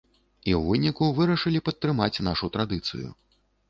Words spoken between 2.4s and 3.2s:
традыцыю.